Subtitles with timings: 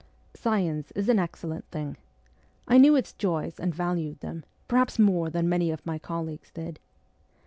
[0.33, 1.95] Science is an excellent thing.
[2.67, 6.79] I knew its joys and valued them, perhaps more than many of my colleagues did.